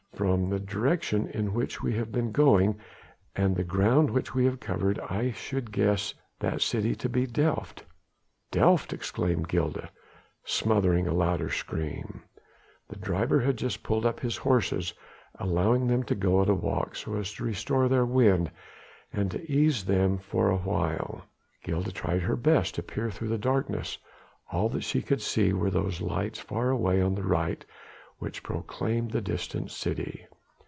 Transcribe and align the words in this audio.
"From 0.21 0.51
the 0.51 0.59
direction 0.59 1.25
in 1.29 1.51
which 1.51 1.81
we 1.81 1.93
have 1.95 2.11
been 2.11 2.31
going 2.31 2.77
and 3.35 3.55
the 3.55 3.63
ground 3.63 4.11
which 4.11 4.35
we 4.35 4.45
have 4.45 4.59
covered 4.59 4.99
I 4.99 5.31
should 5.31 5.71
guess 5.71 6.13
that 6.41 6.61
city 6.61 6.93
to 6.97 7.09
be 7.09 7.25
Delft." 7.25 7.83
"Delft!" 8.51 8.93
exclaimed 8.93 9.47
Gilda, 9.47 9.89
smothering 10.43 11.07
a 11.07 11.13
louder 11.13 11.49
scream. 11.49 12.21
The 12.89 12.97
driver 12.99 13.39
had 13.41 13.57
just 13.57 13.81
pulled 13.81 14.05
up 14.05 14.19
his 14.19 14.37
horses, 14.37 14.93
allowing 15.39 15.87
them 15.87 16.03
to 16.03 16.13
go 16.13 16.43
at 16.43 16.49
a 16.49 16.53
walk 16.53 16.95
so 16.95 17.15
as 17.15 17.33
to 17.33 17.43
restore 17.43 17.89
their 17.89 18.05
wind 18.05 18.51
and 19.11 19.33
ease 19.49 19.85
them 19.85 20.19
for 20.19 20.51
awhile. 20.51 21.25
Gilda 21.63 21.91
tried 21.91 22.21
her 22.21 22.35
best 22.35 22.75
to 22.75 22.83
peer 22.83 23.09
through 23.09 23.29
the 23.29 23.39
darkness. 23.39 23.97
All 24.51 24.69
that 24.69 24.83
she 24.83 25.01
could 25.01 25.23
see 25.23 25.51
were 25.51 25.71
those 25.71 25.99
lights 25.99 26.37
far 26.37 26.69
away 26.69 27.01
on 27.01 27.15
the 27.15 27.23
right 27.23 27.65
which 28.19 28.43
proclaimed 28.43 29.09
the 29.09 29.21
distant 29.21 29.71
city. 29.71 30.27